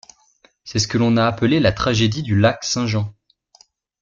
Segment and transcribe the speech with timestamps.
[0.63, 3.13] C'est ce que l'on a appelé la tragédie du lac Saint-Jean.